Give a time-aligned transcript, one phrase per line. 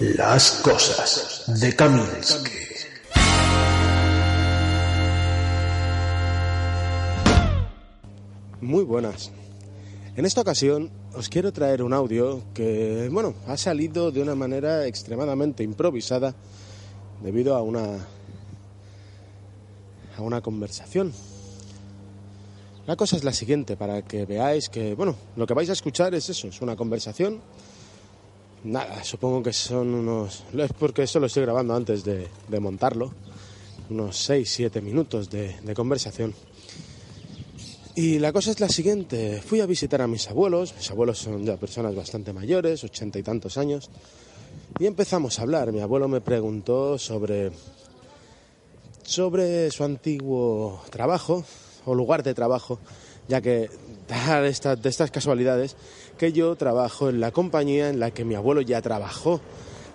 [0.00, 2.52] Las cosas de Kaminsky.
[8.60, 9.32] Muy buenas.
[10.14, 14.86] En esta ocasión os quiero traer un audio que, bueno, ha salido de una manera
[14.86, 16.32] extremadamente improvisada
[17.20, 18.06] debido a una
[20.16, 21.12] a una conversación.
[22.86, 26.14] La cosa es la siguiente, para que veáis que, bueno, lo que vais a escuchar
[26.14, 27.40] es eso, es una conversación
[28.64, 30.44] Nada, supongo que son unos...
[30.56, 32.28] Es porque eso lo estoy grabando antes de,
[32.60, 33.12] montarlo.
[33.90, 36.34] Unos 6-7 minutos de, de conversación.
[37.94, 39.40] Y la cosa es la siguiente.
[39.40, 40.74] Fui a visitar a mis abuelos.
[40.76, 43.90] Mis abuelos son ya personas bastante mayores, ochenta y tantos años.
[44.78, 45.72] Y empezamos a hablar.
[45.72, 47.52] Mi abuelo me preguntó sobre...
[49.02, 51.44] sobre su antiguo trabajo
[51.88, 52.78] o lugar de trabajo,
[53.28, 53.70] ya que
[54.08, 55.76] de estas, de estas casualidades
[56.16, 59.40] que yo trabajo en la compañía en la que mi abuelo ya trabajó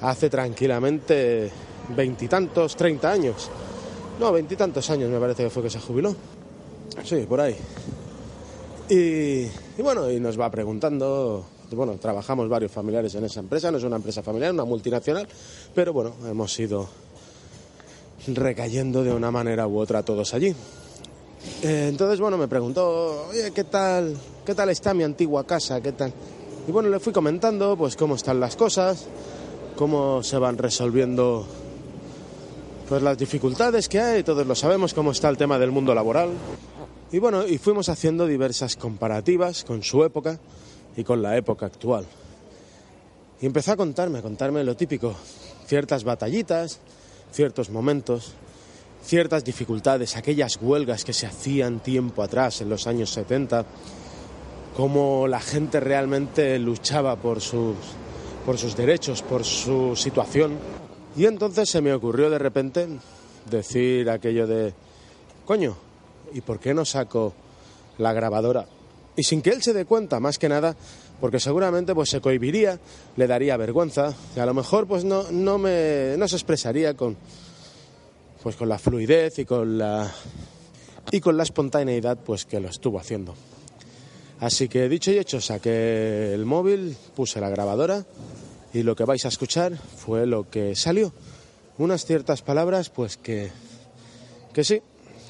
[0.02, 1.50] hace tranquilamente
[1.96, 3.50] veintitantos, treinta años.
[4.20, 6.16] No, veintitantos años me parece que fue que se jubiló.
[7.04, 7.56] Sí, por ahí.
[8.90, 13.84] Y, bueno, y nos va preguntando, bueno, trabajamos varios familiares en esa empresa, no es
[13.84, 15.28] una empresa familiar, una multinacional,
[15.74, 16.88] pero bueno, hemos ido
[18.28, 20.54] recayendo de una manera u otra todos allí.
[21.62, 25.82] Eh, entonces, bueno, me preguntó, oye, ¿qué tal, ¿qué tal está mi antigua casa?
[25.82, 26.14] ¿Qué tal?
[26.68, 29.06] Y bueno, le fui comentando, pues, cómo están las cosas,
[29.76, 31.46] cómo se van resolviendo,
[32.88, 36.30] pues, las dificultades que hay, todos lo sabemos, cómo está el tema del mundo laboral.
[37.12, 40.40] Y bueno, y fuimos haciendo diversas comparativas con su época
[40.98, 42.06] y con la época actual.
[43.42, 45.14] Y empezó a contarme, a contarme lo típico,
[45.68, 46.80] ciertas batallitas,
[47.32, 48.34] ciertos momentos,
[49.04, 53.66] ciertas dificultades, aquellas huelgas que se hacían tiempo atrás, en los años 70,
[54.76, 57.76] cómo la gente realmente luchaba por sus,
[58.46, 60.58] por sus derechos, por su situación.
[61.16, 62.88] Y entonces se me ocurrió de repente
[63.50, 64.74] decir aquello de,
[65.46, 65.76] coño,
[66.34, 67.34] ¿y por qué no saco
[67.98, 68.66] la grabadora?
[69.16, 70.76] Y sin que él se dé cuenta, más que nada,
[71.22, 72.80] porque seguramente pues se cohibiría,
[73.16, 77.16] le daría vergüenza y a lo mejor pues no, no, me, no se expresaría con,
[78.44, 80.14] pues con la fluidez y con la
[81.12, 83.34] y con la espontaneidad pues que lo estuvo haciendo.
[84.42, 88.06] Así que dicho y hecho, saqué el móvil, puse la grabadora
[88.74, 91.14] y lo que vais a escuchar fue lo que salió.
[91.78, 93.52] Unas ciertas palabras pues que
[94.54, 94.82] que sí,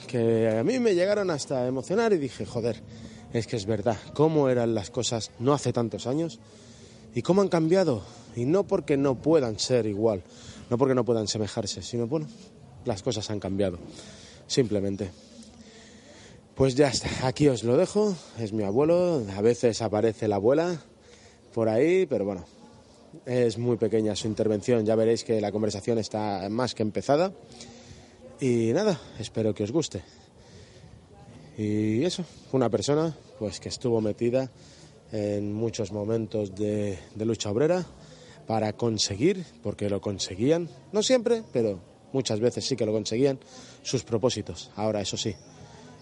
[0.07, 2.81] que a mí me llegaron hasta emocionar y dije, joder,
[3.31, 6.39] es que es verdad, cómo eran las cosas no hace tantos años
[7.13, 8.03] y cómo han cambiado.
[8.35, 10.23] Y no porque no puedan ser igual,
[10.71, 12.27] no porque no puedan semejarse, sino bueno,
[12.85, 13.77] las cosas han cambiado,
[14.47, 15.09] simplemente.
[16.55, 20.79] Pues ya está, aquí os lo dejo, es mi abuelo, a veces aparece la abuela
[21.53, 22.45] por ahí, pero bueno,
[23.25, 27.31] es muy pequeña su intervención, ya veréis que la conversación está más que empezada.
[28.39, 30.03] Y nada, espero que os guste.
[31.57, 34.51] Y eso, una persona pues que estuvo metida
[35.11, 37.85] en muchos momentos de, de lucha obrera
[38.47, 41.79] para conseguir, porque lo conseguían, no siempre, pero
[42.13, 43.39] muchas veces sí que lo conseguían,
[43.81, 44.71] sus propósitos.
[44.75, 45.35] Ahora, eso sí,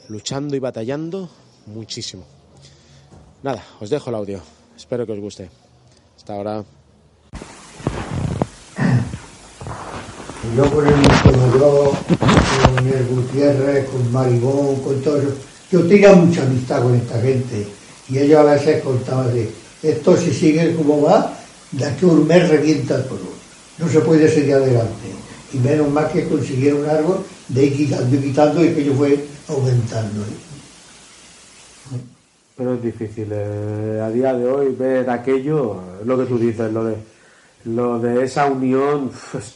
[0.10, 1.30] luchando y batallando
[1.68, 2.24] muchísimo.
[3.42, 4.42] Nada, os dejo el audio.
[4.78, 5.50] Espero que os guste.
[6.16, 6.64] Hasta ahora.
[10.56, 10.94] Yo con el
[12.76, 15.34] con el Gutiérrez, con Maribón, con todo eso,
[15.72, 17.66] yo tenía mucha amistad con esta gente
[18.10, 19.50] y ellos a veces contaban de
[19.82, 21.34] esto si sigue como va,
[21.72, 23.32] de aquí un mes revienta todo.
[23.78, 25.22] No se puede seguir adelante
[25.54, 29.26] y menos mal que consiguieron algo de ir quitando y quitando y que yo fue
[29.50, 30.22] aumentando.
[30.22, 30.52] ¿eh?
[32.56, 36.86] Pero es difícil eh, a día de hoy ver aquello, lo que tú dices, lo
[36.86, 36.96] de,
[37.66, 39.56] lo de esa unión, es,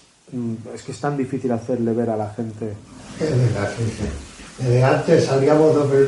[0.74, 2.74] es que es tan difícil hacerle ver a la gente.
[3.20, 4.64] Es verdad, sí, sí.
[4.64, 6.08] Desde antes salíamos de,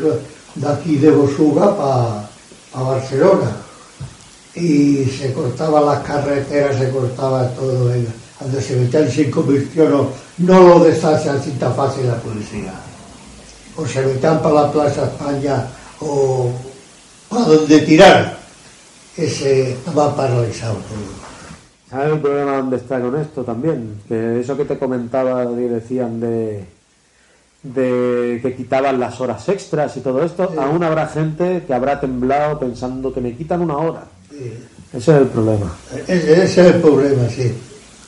[0.55, 3.57] de aquí de Bosuga para Barcelona
[4.55, 7.85] y se cortaban las carreteras, se cortaba todo.
[7.85, 12.73] Venga cuando se metían se convirtió, no, no lo deshace así tan fácil la policía.
[13.75, 15.67] O se metían para la Plaza España
[15.99, 16.51] o
[17.29, 18.37] para donde tirar.
[19.15, 21.17] ese estaba paralizado todo.
[21.89, 24.01] ¿Sabes el problema dónde está con esto también?
[24.07, 26.65] Que eso que te comentaba y decían de,
[27.63, 30.57] de que quitaban las horas extras y todo esto, Sí.
[30.59, 34.03] aún habrá gente que habrá temblado pensando que me quitan una hora.
[34.29, 34.53] Sí.
[34.93, 35.75] Ese es el problema.
[36.07, 37.53] Ese, ese es el problema, sí.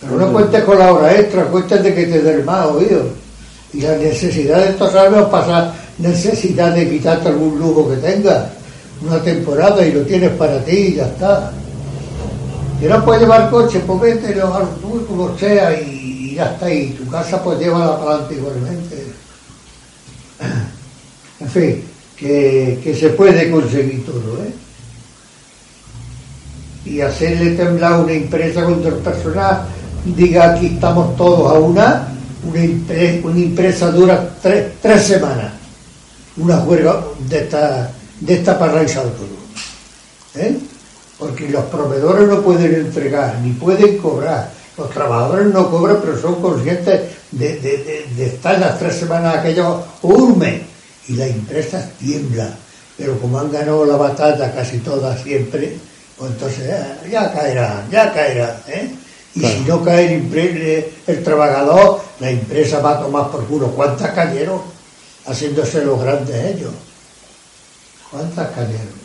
[0.01, 3.03] Pero no cuentes con la hora extra, cuentes de que te den más, oído.
[3.73, 8.45] Y la necesidad de estos años pasa necesidad de quitarte algún lujo que tengas.
[9.05, 11.51] Una temporada y lo tienes para ti y ya está.
[12.79, 14.33] Si no puedes llevar coche, pues vete
[14.81, 16.73] tú como sea y, y ya está.
[16.73, 19.07] Y tu casa pues llévala para adelante igualmente.
[21.41, 21.83] En fin,
[22.17, 24.53] que, que se puede conseguir todo, ¿eh?
[26.85, 29.61] y hacerle temblar una empresa cuando el personal
[30.05, 32.07] diga aquí estamos todos a una,
[32.43, 35.51] una, impre- una empresa dura tres, tres semanas,
[36.37, 38.57] una huelga de esta, de esta.
[40.35, 40.57] ¿eh?
[41.17, 44.49] Porque los proveedores no pueden entregar, ni pueden cobrar.
[44.77, 47.01] Los trabajadores no cobran, pero son conscientes
[47.31, 50.61] de, de- de- estar las tres semanas aquellos urme.
[51.09, 52.53] Y las empresas tiemblan.
[52.95, 55.75] Pero como han ganado la batalla casi todas siempre,
[56.17, 58.55] pues entonces eh, ya caerán, ya caerán.
[58.67, 58.91] ¿eh?
[59.35, 59.55] Y Claro.
[59.55, 63.67] si no cae el, impre- el trabajador, la empresa va a tomar por culo.
[63.71, 64.61] ¿Cuántas cayeron?
[65.25, 66.71] Haciéndose los grandes ellos.
[68.11, 68.99] ¿Cuántas cayeron?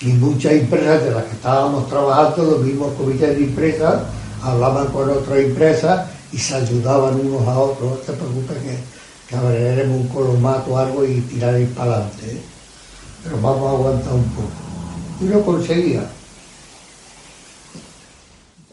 [0.00, 4.02] y muchas empresas de las que estábamos trabajando, los mismos comités de empresas,
[4.42, 7.90] hablaban con otras empresas y se ayudaban unos a otros.
[7.90, 8.76] No te preocupes que,
[9.28, 12.26] que abriremos un colomato o algo y tiraréis para adelante.
[12.32, 12.40] ¿eh?
[13.22, 14.48] Pero vamos a aguantar un poco.
[15.20, 16.04] Y lo conseguía.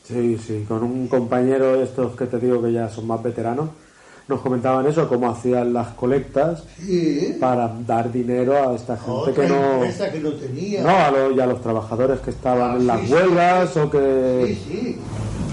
[0.10, 3.70] Sí, sí, con un compañero de estos que te digo que ya son más veteranos,
[4.28, 7.38] nos comentaban eso, cómo hacían las colectas Sí.
[7.40, 10.12] para dar dinero a esta gente Otra que no...
[10.12, 10.82] que no tenía.
[10.84, 13.14] No, a los, y a los trabajadores que estaban Ah, en las sí, sí.
[13.14, 14.58] huelgas o que...
[14.68, 14.98] Sí,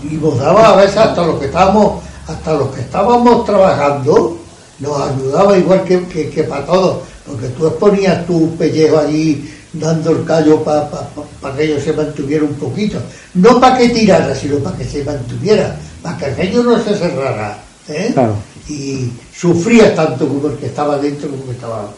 [0.03, 0.09] sí.
[0.11, 4.39] Y nos daba a veces hasta los que estábamos, hasta los que estábamos trabajando,
[4.81, 10.11] nos ayudaba igual que, que, que para todos, porque tú exponías tu pellejo allí dando
[10.11, 12.99] el callo para que ellos se mantuviera un poquito.
[13.35, 17.59] No para que tirara, sino para que se mantuviera, para que aquello no se cerrara.
[17.89, 18.11] ¿eh?
[18.13, 18.35] Claro.
[18.69, 21.89] Y sufría tanto como el que estaba dentro como el que estaba.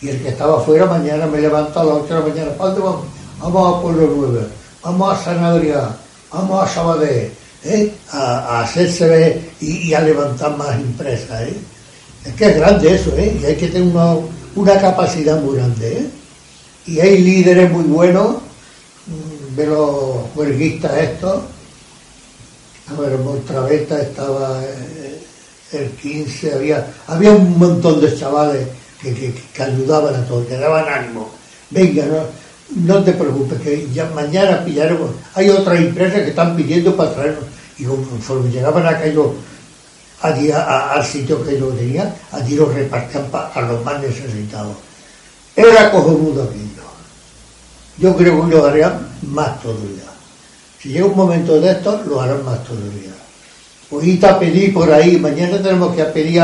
[0.00, 2.50] Y el que estaba afuera, mañana me levanto a las 8 de la mañana.
[2.56, 3.04] ¿Para dónde vamos?
[3.40, 4.46] Vamos a Pueblo Nuevo,
[4.82, 5.88] vamos a San Adrián,
[6.32, 7.32] vamos a Sabadell,
[7.64, 7.92] ¿eh?
[8.12, 11.42] a, a hacerse ver y, y a levantar más empresas.
[11.42, 11.56] ¿eh?
[12.24, 13.36] Es que es grande eso, ¿eh?
[13.40, 14.16] y hay que tener una,
[14.56, 15.98] una capacidad muy grande.
[15.98, 16.06] ¿eh?
[16.86, 18.36] Y hay líderes muy buenos
[19.06, 21.42] mm, de los huelguistas estos.
[22.94, 25.22] A ver, Montraveta estaba eh,
[25.72, 28.66] el 15, había, había un montón de chavales
[29.00, 31.30] que, que, que ayudaban a todos, que daban ánimo.
[31.70, 32.24] Venga, no,
[32.94, 35.10] no te preocupes, que ya mañana pillaremos.
[35.34, 37.44] Hay otras empresas que están pidiendo para traernos.
[37.78, 39.28] Y conforme llegaban aquellos
[40.20, 44.00] allí a- a- al sitio que yo tenía, allí los repartían pa- a los más
[44.02, 44.76] necesitados.
[45.56, 46.73] Era cojonudo aquello.
[47.98, 50.04] Yo creo que lo harían más todavía.
[50.80, 53.14] Si llega un momento de esto, lo harán más todavía.
[53.90, 56.42] Ahorita a pedir por ahí, mañana tenemos que pedir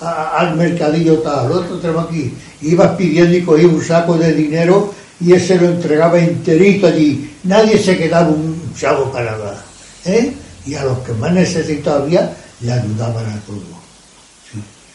[0.00, 2.32] al mercadillo tal, otro tenemos aquí.
[2.62, 7.34] Ibas pidiendo y cogías un saco de dinero y ese lo entregaba enterito allí.
[7.44, 9.64] Nadie se quedaba un chavo para nada.
[10.04, 10.32] ¿eh?
[10.66, 13.62] Y a los que más necesitaban le ayudaban a todos.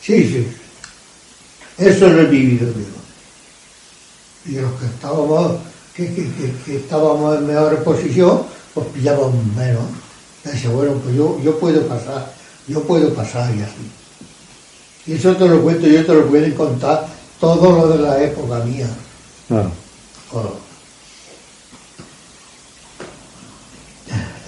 [0.02, 0.30] Sí, sí.
[0.30, 0.48] sí.
[1.80, 4.52] Eso lo he vivido yo.
[4.52, 5.58] Y los que estábamos,
[6.00, 9.84] que, que- que- que estábamos en mejor posición, pues pillábamos menos.
[10.46, 12.32] Y dice, bueno, pues yo, yo puedo pasar,
[12.68, 13.92] yo puedo pasar y así.
[15.08, 17.06] Y eso te lo cuento, yo te lo pueden contar
[17.40, 18.88] todo lo de la época mía.
[20.32, 20.56] Claro.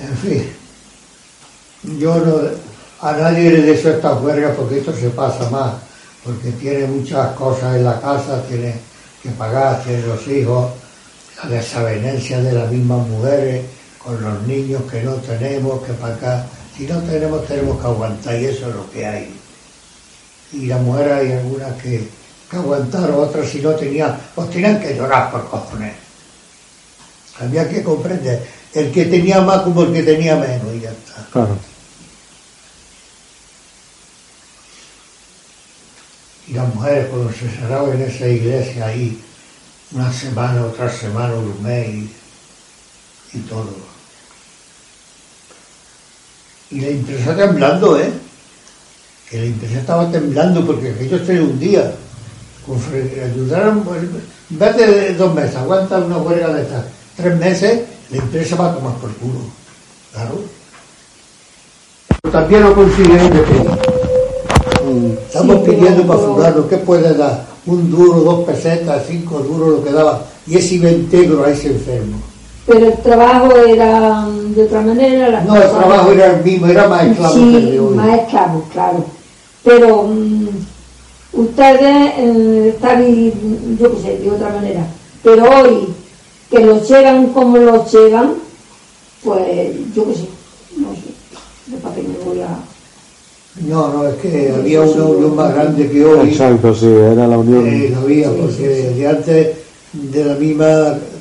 [0.01, 0.43] En fin,
[1.99, 2.35] yo no,
[3.01, 5.73] a nadie le deseo esta huelga porque esto se pasa más,
[6.23, 8.75] porque tiene muchas cosas en la casa, tiene
[9.21, 10.71] que pagar, tiene los hijos,
[11.43, 13.65] la desavenencia de las mismas mujeres
[13.97, 16.45] con los niños que no tenemos que pagar.
[16.75, 19.33] Si no tenemos, tenemos que aguantar y eso es lo que hay.
[20.53, 22.07] Y las mujeres hay algunas que,
[22.49, 25.93] que aguantaron, otras si no tenían, pues tenían que llorar por cojones.
[27.39, 31.25] Había que comprender el que tenía más como el que tenía menos y ya está.
[31.31, 31.57] Claro.
[36.47, 39.21] Y las mujeres cuando se cerraban en esa iglesia ahí,
[39.93, 42.09] una semana, otra semana, un mes
[43.33, 43.69] y, todo.
[46.69, 48.11] Y la empresa temblando, ¿eh?
[49.29, 51.93] Que la empresa estaba temblando porque aquello se hundía.
[52.65, 56.85] con ayudaron, pues, en vez de dos meses, aguanta una huelga de estas,
[57.17, 59.39] tres meses, la empresa va a tomar por culo.
[60.13, 60.43] Claro.
[62.21, 64.00] Pero también lo consiguen despedir.
[65.33, 67.45] Estamos Sí, pidiendo para fulano, ¿qué puede dar?
[67.65, 70.21] Un duro, dos pesetas, cinco duros, lo que daba.
[70.45, 72.17] Y ese iba íntegro a ese enfermo.
[72.67, 75.29] Pero el trabajo era mm, de otra manera.
[75.29, 77.95] las No, el trabajo era el mismo, era más esclavo que el Sí, de hoy.
[77.95, 79.05] más esclavo, claro.
[79.63, 80.47] Pero mm,
[81.33, 84.85] ustedes eh, están, yo qué sé, de otra manera.
[85.23, 85.87] Pero hoy,
[86.49, 88.33] que lo llevan como lo llevan,
[89.23, 90.27] pues yo qué sé,
[90.77, 91.71] no sé.
[91.71, 92.57] ¿De para qué me voy a.?
[93.55, 96.29] No, no, es que había una unión más grande que hoy.
[96.29, 97.67] Exacto, sí, era la unión.
[97.67, 98.99] Eh, lo había, porque sí, sí.
[98.99, 99.47] de antes
[99.91, 100.65] de la misma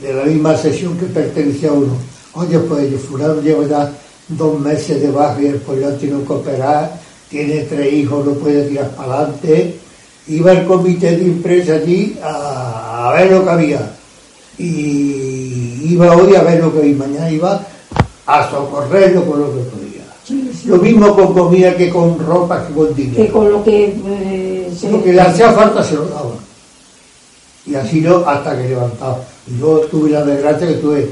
[0.01, 1.93] de la misma sesión que pertenecía a uno.
[2.35, 3.93] Oye, pues yo fulano lleva ya
[4.29, 8.69] dos meses de baja y el pollón tiene que operar, tiene tres hijos, no puede
[8.69, 9.75] tirar para adelante.
[10.29, 13.93] Iba el comité de empresa allí a, a ver lo que había.
[14.57, 17.67] Y iba hoy a ver lo que había, mañana iba
[18.27, 19.80] a socorrerlo con lo que podía.
[20.61, 20.69] Sí, sí.
[20.69, 23.25] Lo mismo con comida que con ropa que con dinero.
[23.25, 26.31] Que con lo que eh, se Lo que le hacía falta se lo daba.
[27.67, 29.19] Y así no hasta que levantaba.
[29.47, 31.11] Y yo tuve la desgracia que tuve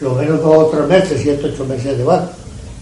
[0.00, 2.30] lo menos dos o tres meses, siete, ocho meses de baja.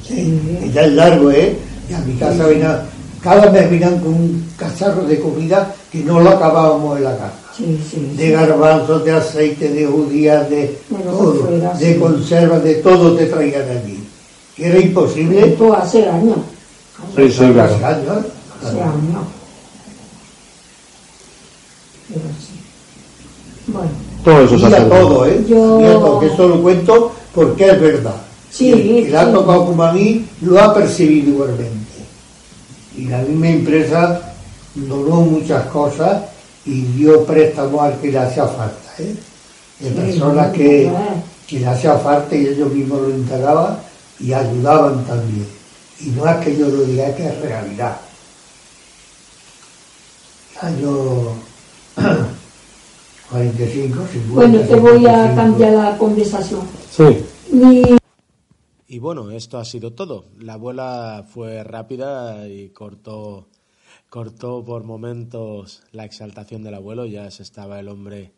[0.06, 1.56] Sí, ya es largo, ¿eh?
[1.90, 2.82] Y a mi casa venían,
[3.22, 7.32] cada mes venían con un cacharro de comida que no lo acabábamos en la casa.
[7.56, 8.16] Sí, sí, sí.
[8.16, 11.98] De garbanzos, de aceite, de judías, de Bueno, todo, fuera, de sí.
[11.98, 14.05] conservas, de todo te traían allí.
[14.56, 15.48] Que era imposible.
[15.52, 16.38] Esto hace años.
[17.14, 17.74] Sí, sí, claro.
[17.74, 18.24] Hace años,
[18.62, 19.24] Hace años.
[22.08, 22.60] Pero sí.
[23.66, 23.90] Bueno.
[24.24, 24.84] Todo eso se hace.
[24.86, 25.44] todo, ¿eh?
[25.48, 28.16] Yo- Mira esto lo cuento porque es verdad.
[28.50, 31.76] Sí, Y el que le ha tocado como a mí lo ha percibido igualmente.
[32.96, 34.32] Y la misma empresa
[34.74, 36.22] donó muchas cosas
[36.64, 39.14] y dio préstamos al que le hacía falta, ¿eh?
[39.80, 40.90] De Sí, personas que,
[41.46, 43.78] que le hacía falta y ellos mismos lo integraban
[44.20, 45.46] y ayudaban también.
[46.00, 48.00] Y no es que yo lo diga, es que es realidad.
[50.60, 51.36] Año
[53.30, 54.34] 45, 50.
[54.34, 55.36] Bueno, te voy a 55.
[55.36, 56.60] cambiar la conversación.
[56.90, 57.24] Sí.
[57.52, 57.82] Mi
[58.88, 60.24] Y bueno, esto ha sido todo.
[60.38, 63.48] La abuela fue rápida y cortó,
[64.08, 67.06] cortó por momentos la exaltación del abuelo.
[67.06, 68.32] Ya se estaba el hombre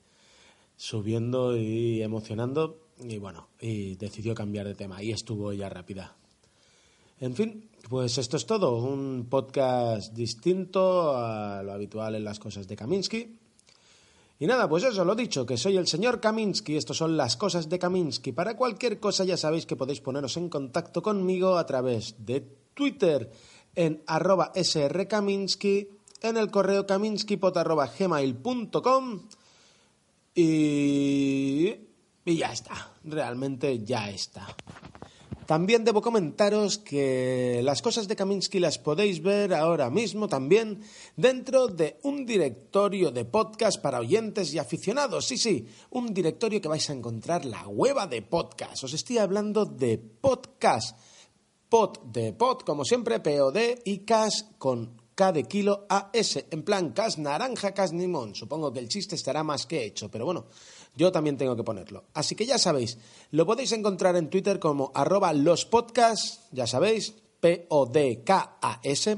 [0.76, 2.78] subiendo y emocionando.
[3.00, 5.02] Y bueno, y decidió cambiar de tema.
[5.02, 6.17] Y estuvo ya rápida.
[7.21, 8.76] En fin, pues esto es todo.
[8.76, 13.37] Un podcast distinto a lo habitual en las cosas de Kaminsky.
[14.40, 17.69] Y nada, pues eso, lo dicho, que soy el señor Kaminsky, estos son las cosas
[17.69, 18.31] de Kaminsky.
[18.31, 23.33] Para cualquier cosa ya sabéis que podéis poneros en contacto conmigo a través de Twitter
[23.75, 25.88] en arroba srkaminsky,
[26.23, 29.23] en el correo kaminskypot@gmail.com
[30.35, 31.75] y,
[32.28, 34.47] y ya está, realmente ya está.
[35.47, 40.82] También debo comentaros que las cosas de Kaminsky las podéis ver ahora mismo también
[41.16, 45.25] dentro de un directorio de podcast para oyentes y aficionados.
[45.25, 48.85] Sí, sí, un directorio que vais a encontrar la hueva de podcast.
[48.85, 50.99] Os estoy hablando de podcast.
[51.70, 56.44] Pod de pod, como siempre, POD y CAS con K de kilo AS.
[56.52, 58.37] En plan, CAS naranja, CAS limón.
[58.37, 60.46] Supongo que el chiste estará más que hecho, pero bueno,
[60.94, 62.04] yo también tengo que ponerlo.
[62.14, 62.98] Así que ya sabéis,
[63.32, 69.16] lo podéis encontrar en Twitter como arroba los podcasts, ya sabéis, P-O-D-K-A-S,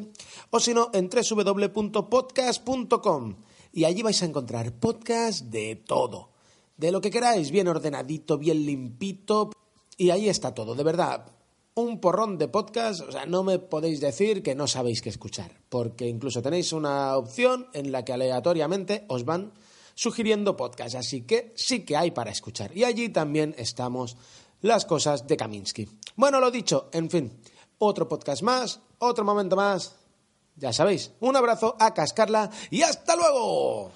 [0.49, 3.37] o si no, en www.podcast.com.
[3.75, 6.31] Y allí vais a encontrar podcasts de todo.
[6.79, 9.51] De lo que queráis, bien ordenadito, bien limpito.
[9.99, 11.40] Y ahí está todo, de verdad.
[11.81, 15.51] Un porrón de podcasts, o sea, no me podéis decir que no sabéis qué escuchar,
[15.71, 19.55] porque incluso tenéis una opción en la que aleatoriamente os van
[19.95, 22.77] sugiriendo podcasts, así que sí que hay para escuchar.
[22.77, 24.19] Y allí también estamos
[24.61, 25.89] las cosas de Kaminsky.
[26.17, 27.33] Bueno, lo dicho, en fin,
[27.79, 29.97] otro podcast más, otro momento más.
[30.57, 33.91] Ya sabéis, un abrazo a cascarla y hasta luego.